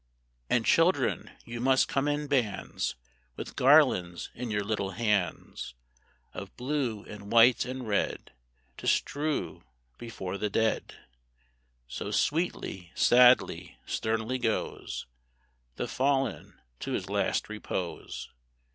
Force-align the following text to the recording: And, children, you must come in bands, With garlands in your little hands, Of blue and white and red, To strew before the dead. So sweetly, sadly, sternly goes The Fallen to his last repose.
And, 0.49 0.65
children, 0.65 1.29
you 1.45 1.59
must 1.61 1.87
come 1.87 2.07
in 2.07 2.25
bands, 2.25 2.95
With 3.35 3.55
garlands 3.55 4.31
in 4.33 4.49
your 4.49 4.63
little 4.63 4.93
hands, 4.93 5.75
Of 6.33 6.57
blue 6.57 7.03
and 7.03 7.31
white 7.31 7.65
and 7.65 7.87
red, 7.87 8.31
To 8.77 8.87
strew 8.87 9.63
before 9.99 10.39
the 10.39 10.49
dead. 10.49 10.95
So 11.87 12.09
sweetly, 12.09 12.91
sadly, 12.95 13.77
sternly 13.85 14.39
goes 14.39 15.05
The 15.75 15.87
Fallen 15.87 16.59
to 16.79 16.93
his 16.93 17.07
last 17.07 17.47
repose. 17.47 18.27